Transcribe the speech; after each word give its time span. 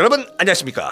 여러분 0.00 0.26
안녕하십니까? 0.38 0.90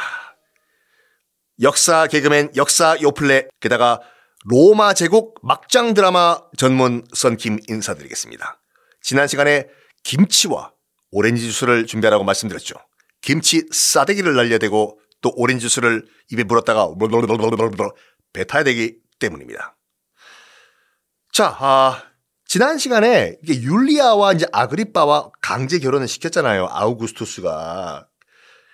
역사 1.63 2.07
개그맨 2.09 2.51
역사 2.57 2.95
요플레 3.01 3.49
게다가 3.59 4.03
로마 4.45 4.93
제국 4.93 5.37
막장 5.43 5.95
드라마 5.95 6.43
전문 6.59 7.05
썬킴 7.15 7.61
인사드리겠습니다. 7.69 8.61
지난 9.01 9.27
시간에 9.27 9.67
김치와 10.05 10.75
오렌지 11.11 11.41
주스를 11.41 11.87
준비하라고 11.87 12.23
말씀드렸죠. 12.23 12.75
김치 13.23 13.65
싸대기를 13.73 14.35
날려대고 14.35 15.01
또 15.23 15.33
오렌지 15.37 15.63
주스를 15.63 16.05
입에 16.31 16.45
물었다가 16.45 16.93
뱉어야 18.35 18.63
되기 18.63 18.99
때문입니다. 19.21 19.75
자, 21.33 21.57
아, 21.59 22.03
지난 22.45 22.77
시간에 22.77 23.39
이게 23.43 23.63
율리아와 23.63 24.35
이제 24.35 24.45
아그리빠와 24.53 25.31
강제 25.41 25.79
결혼을 25.79 26.09
시켰잖아요. 26.09 26.69
아우구스투스가. 26.71 28.08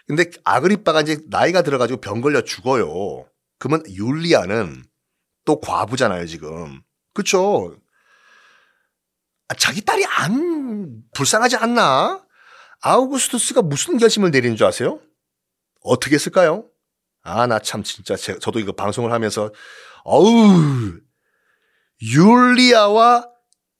근데 0.07 0.31
아그리빠가 0.45 1.01
이제 1.01 1.19
나이가 1.29 1.63
들어가지고 1.63 2.01
병 2.01 2.21
걸려 2.21 2.43
죽어요. 2.43 3.27
그러면 3.59 3.85
율리아는 3.91 4.85
또 5.45 5.61
과부잖아요, 5.61 6.27
지금. 6.27 6.83
그쵸? 7.15 7.77
아, 9.49 9.55
자기 9.55 9.81
딸이 9.83 10.05
안 10.07 11.03
불쌍하지 11.15 11.57
않나? 11.57 12.25
아우구스투스가 12.81 13.63
무슨 13.63 13.97
결심을 13.99 14.31
내리는 14.31 14.57
줄 14.57 14.67
아세요? 14.67 15.01
어떻게 15.83 16.15
했을까요? 16.17 16.69
아, 17.23 17.47
나 17.47 17.59
참 17.61 17.83
진짜 17.83 18.17
제, 18.17 18.39
저도 18.39 18.59
이거 18.59 18.73
방송을 18.73 19.11
하면서 19.13 19.51
어우 20.05 20.99
율리아와 22.03 23.31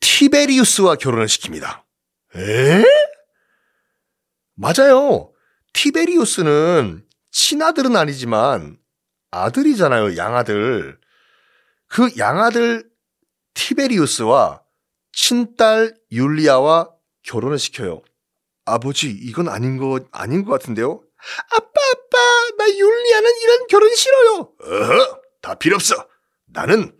티베리우스와 0.01 0.95
결혼을 0.97 1.27
시킵니다. 1.27 1.83
에? 2.37 2.85
맞아요. 4.55 5.33
티베리우스는 5.75 7.07
친아들은 7.31 7.95
아니지만 7.97 8.79
아들이잖아요. 9.31 10.17
양아들. 10.17 10.99
그 11.89 12.11
양아들 12.17 12.89
티베리우스와 13.55 14.63
친딸 15.13 15.95
율리아와 16.11 16.91
결혼을 17.23 17.59
시켜요. 17.59 18.03
아버지, 18.65 19.11
이건 19.11 19.49
아닌 19.49 19.77
거, 19.77 20.01
아닌 20.11 20.45
것 20.45 20.53
같은데요? 20.53 21.03
아빠, 21.53 21.67
아빠, 21.93 22.57
나 22.59 22.69
율리아는 22.69 23.31
이런 23.43 23.67
결혼 23.67 23.95
싫어요. 23.95 24.55
어허, 24.61 25.23
다 25.43 25.55
필요 25.55 25.77
없어. 25.77 26.09
나는 26.47 26.97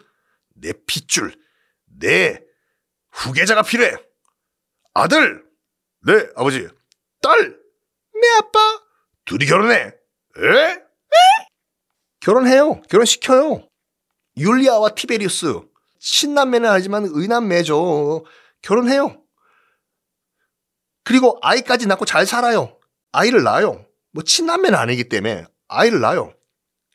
내 0.55 0.73
핏줄, 0.87 1.35
내 1.99 2.41
후계자가 3.13 3.63
필요해. 3.63 3.97
아들, 4.95 5.45
네, 6.07 6.29
아버지. 6.37 6.69
딸, 7.23 7.64
네, 8.15 8.29
아빠. 8.39 8.59
둘이 9.25 9.47
결혼해. 9.47 9.77
에? 9.77 10.71
에? 10.71 10.77
결혼해요. 12.21 12.83
결혼시켜요. 12.83 13.69
율리아와 14.37 14.91
티베리우스. 14.91 15.61
친남매는 16.01 16.69
아니지만 16.69 17.07
의남매죠. 17.11 18.25
결혼해요. 18.63 19.23
그리고 21.05 21.39
아이까지 21.43 21.87
낳고 21.87 22.05
잘 22.05 22.27
살아요. 22.27 22.79
아이를 23.13 23.43
낳아요. 23.43 23.87
뭐 24.13 24.23
친남매는 24.23 24.79
아니기 24.79 25.09
때문에 25.09 25.45
아이를 25.69 26.01
낳아요. 26.01 26.33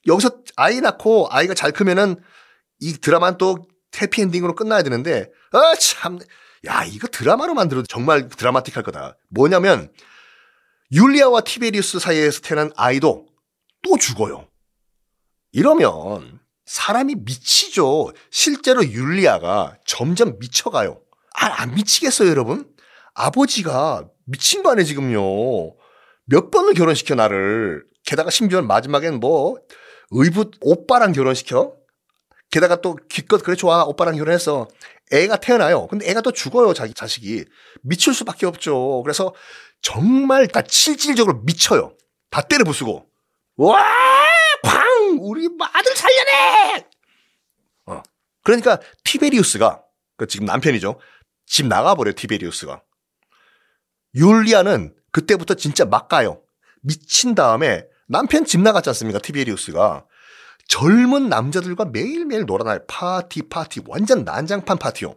여기서 0.07 0.41
아이 0.55 0.81
낳고 0.81 1.27
아이가 1.31 1.53
잘 1.53 1.71
크면은 1.71 2.21
이 2.79 2.93
드라마는 2.93 3.37
또 3.37 3.67
해피엔딩으로 4.01 4.55
끝나야 4.55 4.83
되는데 4.83 5.31
아 5.51 5.75
참. 5.75 6.19
야, 6.65 6.83
이거 6.83 7.07
드라마로 7.07 7.53
만들어도 7.53 7.87
정말 7.87 8.27
드라마틱할 8.27 8.83
거다. 8.83 9.17
뭐냐면 9.29 9.91
율리아와 10.91 11.41
티베리우스 11.41 11.99
사이에서 11.99 12.41
태어난 12.41 12.71
아이도 12.75 13.27
또 13.83 13.97
죽어요. 13.97 14.47
이러면 15.51 16.39
사람이 16.65 17.15
미치죠. 17.19 18.11
실제로 18.31 18.83
율리아가 18.83 19.77
점점 19.85 20.37
미쳐가요. 20.39 21.01
아, 21.35 21.61
안 21.61 21.75
미치겠어요, 21.75 22.29
여러분? 22.29 22.67
아버지가 23.13 24.07
미친 24.25 24.63
거 24.63 24.71
아니에요, 24.71 24.85
지금요. 24.85 25.21
몇 26.25 26.51
번을 26.51 26.73
결혼시켜, 26.73 27.15
나를. 27.15 27.85
게다가 28.05 28.29
심지어 28.29 28.61
마지막엔 28.61 29.19
뭐, 29.19 29.57
의붓 30.11 30.53
오빠랑 30.61 31.11
결혼시켜? 31.11 31.73
게다가 32.51 32.81
또 32.81 32.97
기껏 33.09 33.43
그래 33.43 33.55
좋아 33.55 33.83
오빠랑 33.83 34.15
결혼해서 34.15 34.67
애가 35.11 35.37
태어나요. 35.37 35.87
근데 35.87 36.09
애가 36.09 36.21
또 36.21 36.31
죽어요 36.31 36.73
자기 36.73 36.93
자식이 36.93 37.45
미칠 37.81 38.13
수밖에 38.13 38.45
없죠. 38.45 39.01
그래서 39.03 39.33
정말 39.81 40.47
다 40.47 40.61
실질적으로 40.67 41.41
미쳐요. 41.43 41.95
다 42.29 42.41
때려 42.41 42.63
부수고 42.63 43.07
와, 43.57 43.83
광 44.63 45.17
우리 45.19 45.47
아들 45.73 45.95
살려내. 45.95 46.85
어 47.87 48.03
그러니까 48.43 48.79
티베리우스가 49.03 49.83
그 50.17 50.27
지금 50.27 50.45
남편이죠. 50.45 50.99
집 51.45 51.65
나가버려 51.65 52.13
티베리우스가. 52.15 52.83
율리아는 54.15 54.95
그때부터 55.11 55.55
진짜 55.55 55.85
막 55.85 56.07
가요. 56.07 56.41
미친 56.81 57.35
다음에 57.35 57.85
남편 58.07 58.45
집 58.45 58.61
나갔지 58.61 58.89
않습니까 58.89 59.19
티베리우스가. 59.19 60.05
젊은 60.69 61.27
남자들과 61.29 61.85
매일매일 61.85 62.45
놀아나요. 62.45 62.79
파티, 62.87 63.49
파티. 63.49 63.81
완전 63.87 64.23
난장판 64.23 64.77
파티요. 64.77 65.15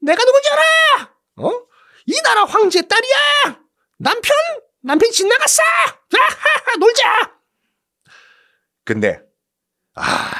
내가 0.00 0.24
누군지 0.24 0.48
알아! 0.50 1.10
어? 1.38 1.50
이 2.06 2.22
나라 2.22 2.44
황제 2.44 2.82
딸이야! 2.82 3.58
남편? 3.98 4.32
남편 4.82 5.10
집 5.10 5.26
나갔어! 5.26 5.62
놀자! 6.78 7.32
근데, 8.84 9.18
아, 9.94 10.30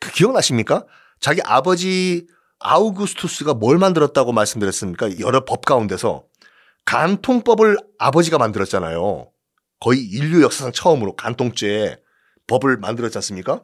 그 0.00 0.10
기억나십니까? 0.10 0.86
자기 1.20 1.42
아버지 1.44 2.26
아우구스투스가 2.60 3.54
뭘 3.54 3.78
만들었다고 3.78 4.32
말씀드렸습니까? 4.32 5.20
여러 5.20 5.44
법 5.44 5.66
가운데서 5.66 6.24
간통법을 6.86 7.76
아버지가 7.98 8.38
만들었잖아요. 8.38 9.30
거의 9.80 10.00
인류 10.00 10.42
역사상 10.42 10.72
처음으로 10.72 11.14
간통죄 11.14 12.02
법을 12.50 12.78
만들었지 12.78 13.16
않습니까? 13.18 13.62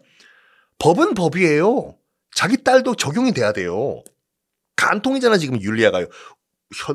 법은 0.78 1.14
법이에요. 1.14 1.97
자기 2.34 2.62
딸도 2.62 2.94
적용이 2.94 3.32
돼야 3.32 3.52
돼요. 3.52 4.04
간통이잖아, 4.76 5.38
지금 5.38 5.60
율리아가요. 5.60 6.06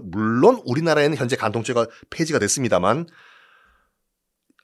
물론 0.03 0.62
우리나라에는 0.66 1.18
현재 1.18 1.35
간통죄가 1.35 1.88
폐지가 2.09 2.40
됐습니다만 2.40 3.07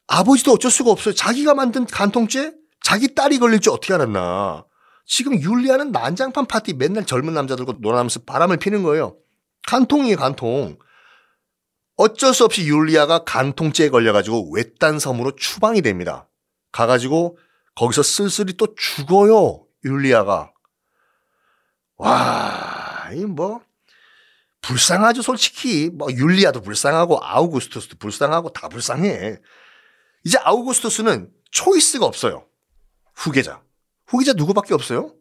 아버지도 0.07 0.53
어쩔 0.53 0.71
수가 0.71 0.91
없어요. 0.91 1.13
자기가 1.13 1.53
만든 1.53 1.85
간통죄? 1.85 2.53
자기 2.81 3.13
딸이 3.13 3.39
걸릴 3.39 3.59
줄 3.59 3.73
어떻게 3.73 3.93
알았나. 3.93 4.65
지금 5.05 5.41
율리아는 5.41 5.91
난장판 5.91 6.45
파티 6.45 6.73
맨날 6.73 7.05
젊은 7.05 7.33
남자들과 7.33 7.75
놀아나면서 7.79 8.21
바람을 8.25 8.57
피는 8.57 8.83
거예요. 8.83 9.17
간통이에요, 9.67 10.15
간통. 10.17 10.77
어쩔 11.97 12.33
수 12.33 12.45
없이 12.45 12.67
율리아가 12.67 13.23
간통죄에 13.23 13.89
걸려가지고 13.89 14.53
외딴 14.53 14.99
섬으로 14.99 15.35
추방이 15.35 15.81
됩니다. 15.81 16.26
가가지고 16.77 17.39
거기서 17.75 18.03
쓸쓸히 18.03 18.53
또 18.53 18.75
죽어요. 18.75 19.65
율리아가. 19.83 20.51
와, 21.97 23.09
이 23.13 23.25
뭐, 23.25 23.61
불쌍하죠, 24.61 25.23
솔직히. 25.23 25.89
뭐, 25.91 26.07
율리아도 26.11 26.61
불쌍하고, 26.61 27.19
아우구스투스도 27.23 27.97
불쌍하고, 27.97 28.49
다 28.49 28.69
불쌍해. 28.69 29.37
이제 30.23 30.37
아우구스투스는 30.39 31.31
초이스가 31.49 32.05
없어요. 32.05 32.45
후계자. 33.15 33.63
후계자 34.05 34.33
누구밖에 34.33 34.75
없어요? 34.75 35.15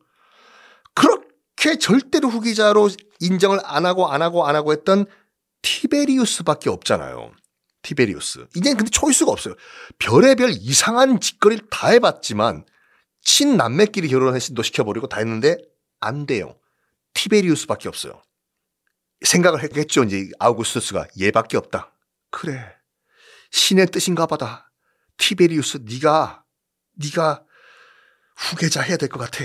그렇게 0.95 1.79
절대로 1.79 2.29
후계자로 2.29 2.91
인정을 3.21 3.61
안 3.65 3.87
하고, 3.87 4.09
안 4.09 4.21
하고, 4.21 4.47
안 4.47 4.57
하고 4.57 4.73
했던 4.73 5.07
티베리우스밖에 5.63 6.69
없잖아요. 6.69 7.33
티베리우스. 7.87 8.49
이젠 8.57 8.77
근데 8.77 8.91
초이스가 8.91 9.31
없어요. 9.31 9.55
별의별 10.01 10.51
이상한 10.51 11.21
짓거리를 11.21 11.69
다 11.71 11.89
해봤지만 11.91 12.67
친남매끼리 13.23 14.09
결혼을 14.09 14.35
시켜버리고 14.41 15.07
다 15.07 15.19
했는데 15.19 15.57
안 16.01 16.27
돼요. 16.27 16.59
티베리우스밖에 17.15 17.89
없어요. 17.89 18.21
생각을 19.25 19.63
했겠죠. 19.63 20.03
이제 20.03 20.29
아우구스투스가 20.41 21.07
얘밖에 21.21 21.57
없다. 21.57 21.93
그래. 22.33 22.61
신의 23.53 23.87
뜻인가 23.87 24.27
보다. 24.27 24.73
티베리우스 25.17 25.79
네가 25.85 26.43
네가 26.97 27.45
후계자 28.37 28.83
해야 28.83 28.97
될 28.97 29.09
것 29.09 29.21
같아. 29.21 29.45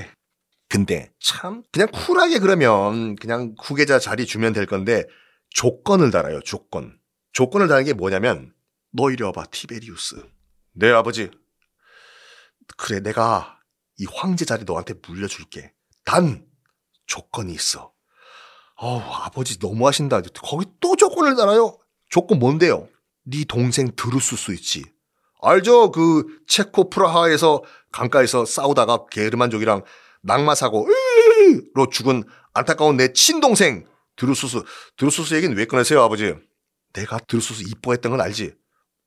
근데 0.68 1.12
참 1.20 1.62
그냥 1.72 1.90
쿨하게 1.92 2.40
그러면 2.40 3.16
그냥 3.18 3.54
후계자 3.62 4.00
자리 4.00 4.26
주면 4.26 4.52
될 4.52 4.66
건데 4.66 5.06
조건을 5.52 6.10
달아요. 6.10 6.40
조건. 6.42 6.98
조건을 7.34 7.68
다는 7.68 7.86
게 7.86 7.94
뭐냐면 7.94 8.54
너 8.92 9.10
이리 9.12 9.24
와봐 9.24 9.46
티베리우스. 9.52 10.24
네 10.74 10.92
아버지. 10.92 11.32
그래 12.78 13.00
내가 13.00 13.60
이 13.98 14.06
황제 14.12 14.46
자리 14.46 14.64
너한테 14.64 14.96
물려줄게. 15.08 15.74
단 16.06 16.46
조건이 17.06 17.54
있어. 17.54 17.94
어우 18.76 19.00
아버지 19.00 19.58
너무하신다. 19.60 20.22
거기 20.44 20.66
또 20.80 20.96
조건을 20.96 21.36
달아요. 21.36 21.78
조건 22.10 22.40
뭔데요? 22.40 22.88
네 23.24 23.44
동생 23.48 23.92
드루스수 23.96 24.54
있지. 24.54 24.84
알죠? 25.42 25.92
그 25.92 26.26
체코 26.48 26.90
프라하에서 26.90 27.64
강가에서 27.92 28.46
싸우다가 28.46 29.06
게르만족이랑 29.08 29.84
낙마 30.22 30.56
사고로 30.56 30.92
죽은 31.92 32.24
안타까운 32.54 32.98
내 32.98 33.14
친동생 33.14 33.88
드루수스. 34.16 34.64
드루수스 34.98 35.34
얘기는 35.36 35.56
왜 35.56 35.66
꺼내세요, 35.66 36.02
아버지? 36.02 36.36
내가 36.94 37.20
드루수스 37.20 37.64
이뻐했던 37.70 38.12
건 38.12 38.22
알지? 38.22 38.56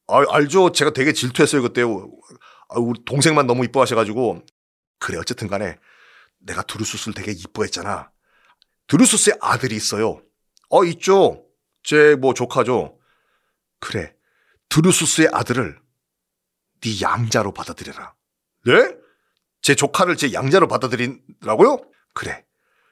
아, 0.08 0.24
알죠. 0.30 0.72
제가 0.72 0.92
되게 0.92 1.12
질투했어요, 1.12 1.62
그때. 1.62 1.82
아, 1.82 2.78
우리 2.78 3.04
동생만 3.04 3.46
너무 3.46 3.64
이뻐하셔가지고. 3.64 4.44
그래, 4.98 5.18
어쨌든 5.18 5.48
간에 5.48 5.78
내가 6.38 6.62
드루수스를 6.62 7.14
되게 7.14 7.32
이뻐했잖아. 7.32 8.10
드루수스의 8.86 9.38
아들이 9.40 9.76
있어요. 9.76 10.22
어, 10.70 10.84
있죠. 10.84 11.44
제 11.82 12.16
뭐 12.16 12.34
조카죠. 12.34 12.98
그래. 13.80 14.14
드루수스의 14.70 15.28
아들을 15.32 15.78
네 16.80 17.00
양자로 17.00 17.52
받아들여라. 17.52 18.14
네? 18.66 18.72
제 19.62 19.74
조카를 19.74 20.16
제 20.16 20.32
양자로 20.32 20.68
받아들이라고요? 20.68 21.90
그래. 22.14 22.44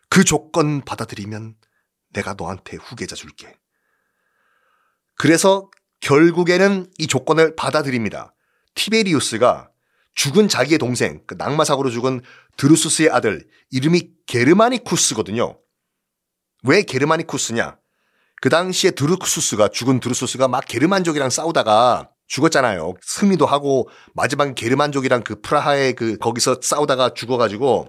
그 0.09 0.25
조건 0.25 0.83
받아들이면 0.83 1.57
내가 2.11 2.35
너한테 2.35 2.77
후계자 2.77 3.15
줄게. 3.17 3.55
그래서 5.23 5.71
결국에는 6.01 6.91
이 6.99 7.07
조건을 7.07 7.55
받아들입니다. 7.55 8.35
티베리우스가 8.75 9.71
죽은 10.17 10.49
자기의 10.49 10.79
동생, 10.79 11.23
그 11.29 11.37
낙마 11.39 11.63
사고로 11.63 11.91
죽은 11.91 12.23
드루수스의 12.57 13.09
아들, 13.09 13.47
이름이 13.71 14.11
게르마니쿠스거든요. 14.27 15.61
왜 16.65 16.83
게르마니쿠스냐? 16.83 17.79
그 18.41 18.49
당시에 18.49 18.91
드루수스가 18.91 19.69
죽은 19.69 20.01
드루수스가 20.01 20.49
막 20.49 20.65
게르만족이랑 20.67 21.31
싸우다가 21.31 22.11
죽었잖아요. 22.27 22.95
승리도 23.01 23.47
하고 23.47 23.89
마지막에 24.15 24.55
게르만족이랑 24.55 25.23
그 25.23 25.41
프라하에 25.41 25.93
그 25.93 26.19
거기서 26.19 26.59
싸우다가 26.61 27.15
죽어가지고 27.15 27.87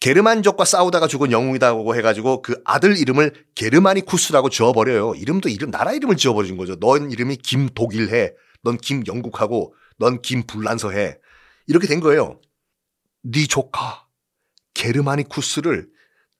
게르만족과 0.00 0.64
싸우다가 0.64 1.06
죽은 1.08 1.32
영웅이다고 1.32 1.96
해가지고 1.96 2.42
그 2.42 2.60
아들 2.64 2.96
이름을 2.96 3.46
게르마니쿠스라고 3.54 4.50
지어버려요. 4.50 5.14
이름도 5.14 5.48
이름 5.48 5.70
나라 5.70 5.92
이름을 5.92 6.16
지어버린 6.16 6.56
거죠. 6.56 6.76
넌 6.76 7.10
이름이 7.10 7.36
김독일해. 7.38 8.34
넌 8.62 8.76
김영국하고 8.76 9.74
넌 9.98 10.20
김불란서해. 10.20 11.18
이렇게 11.66 11.86
된 11.86 12.00
거예요. 12.00 12.40
네 13.22 13.46
조카 13.46 14.06
게르마니쿠스를 14.74 15.88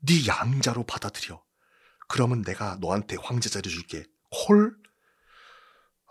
네 0.06 0.14
양자로 0.26 0.85
받아들여. 0.85 1.43
그러면 2.09 2.43
내가 2.43 2.76
너한테 2.81 3.17
황제 3.20 3.49
자리 3.49 3.69
줄게. 3.70 4.05
콜? 4.31 4.76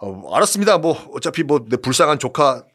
어, 0.02 0.36
알았습니다. 0.36 0.80
뭐 0.80 0.94
어차피 1.14 1.44
뭐 1.44 1.60
내 1.70 1.78
불쌍한 1.78 2.20
조카 2.20 2.66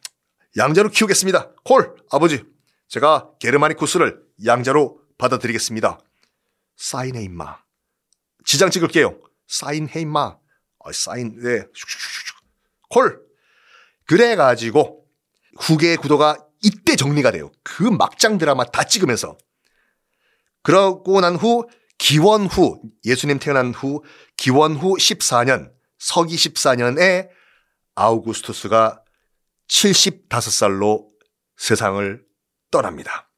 양자로 0.57 0.89
키우겠습니다. 0.89 1.51
콜 1.63 1.95
아버지 2.09 2.43
제가 2.87 3.29
게르마니쿠스를 3.39 4.21
양자로 4.45 4.99
받아들이겠습니다. 5.17 5.99
사인해 6.77 7.23
임마. 7.23 7.59
지장 8.45 8.69
찍을게요. 8.69 9.19
사인해 9.47 10.01
임마. 10.01 10.19
아, 10.83 10.91
사인 10.93 11.39
네. 11.41 11.63
콜. 12.89 13.21
그래 14.05 14.35
가지고 14.35 15.05
후계의 15.59 15.97
구도가 15.97 16.37
이때 16.63 16.95
정리가 16.95 17.31
돼요. 17.31 17.51
그 17.63 17.83
막장 17.83 18.37
드라마 18.37 18.65
다 18.65 18.83
찍으면서. 18.83 19.37
그러고 20.63 21.21
난 21.21 21.35
후 21.35 21.67
기원 21.97 22.45
후 22.47 22.81
예수님 23.05 23.39
태어난 23.39 23.73
후 23.73 24.03
기원 24.37 24.75
후 24.75 24.95
14년 24.95 25.71
서기 25.99 26.35
14년에 26.35 27.29
아우구스투스가 27.95 29.03
75살로 29.69 31.07
세상을 31.57 32.23
떠납니다. 32.71 33.30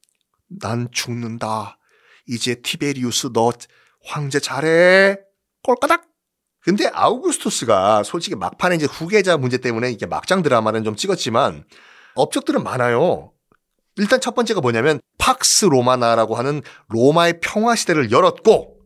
난 0.48 0.88
죽는다. 0.92 1.78
이제 2.26 2.56
티베리우스 2.56 3.32
너 3.32 3.52
황제 4.04 4.40
잘해. 4.40 5.18
꼴까닥. 5.62 6.04
근데 6.60 6.88
아우구스투스가 6.92 8.04
솔직히 8.04 8.36
막판에 8.36 8.76
이제 8.76 8.86
후계자 8.86 9.36
문제 9.36 9.58
때문에 9.58 9.90
이게 9.90 10.06
막장 10.06 10.42
드라마는 10.42 10.82
좀 10.82 10.96
찍었지만 10.96 11.64
업적들은 12.14 12.62
많아요. 12.62 13.32
일단 13.96 14.20
첫 14.20 14.34
번째가 14.34 14.60
뭐냐면 14.60 15.00
팍스 15.18 15.66
로마나라고 15.66 16.34
하는 16.34 16.62
로마의 16.88 17.40
평화 17.40 17.76
시대를 17.76 18.10
열었고 18.10 18.78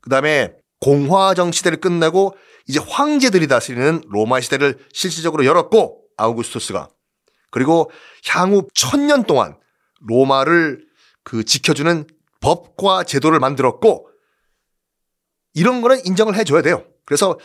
그다음에 0.00 0.54
공화정 0.80 1.52
시대를 1.52 1.80
끝내고 1.80 2.34
이제 2.66 2.80
황제들이 2.80 3.46
다스리는 3.46 4.02
로마 4.08 4.40
시대를 4.40 4.78
실질적으로 4.92 5.44
열었고 5.44 6.02
아우구스투스가 6.16 6.88
그리고 7.50 7.90
향후 8.26 8.66
천년 8.74 9.24
동안 9.24 9.56
로마를 10.00 10.87
그 11.28 11.44
지켜주는 11.44 12.06
법과 12.40 13.04
제도를 13.04 13.38
만들었고 13.38 14.08
이런 15.52 15.82
거는 15.82 16.06
인정을 16.06 16.34
해줘야 16.36 16.62
돼요. 16.62 16.86
그래서 17.04 17.38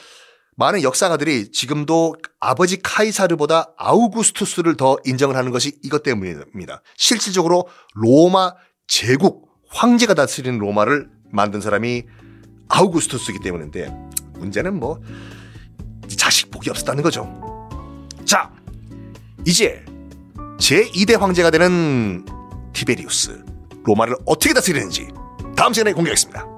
많은 0.55 0.83
역사가들이 0.83 1.51
지금도 1.51 2.15
아버지 2.39 2.81
카이사르보다 2.81 3.73
아우구스투스를 3.75 4.77
더 4.77 4.95
인정을 5.03 5.35
하는 5.35 5.51
것이 5.51 5.77
이것 5.83 6.01
때문입니다. 6.01 6.81
실질적으로 6.95 7.67
로마 7.93 8.53
제국 8.87 9.51
황제가 9.67 10.13
다스리는 10.13 10.59
로마를 10.59 11.09
만든 11.29 11.59
사람이 11.59 12.03
아우구스투스이기 12.69 13.39
때문인데 13.43 13.93
문제는 14.35 14.79
뭐 14.79 15.01
자식 16.15 16.51
복이 16.51 16.69
없었다는 16.69 17.03
거죠. 17.03 17.27
자, 18.23 18.49
이제 19.45 19.83
제2대 20.57 21.19
황제가 21.19 21.51
되는 21.51 22.23
티베리우스 22.71 23.43
로마를 23.83 24.15
어떻게 24.25 24.53
다스리는지 24.53 25.07
다음 25.55 25.73
시간에 25.73 25.93
공개하겠습니다. 25.93 26.52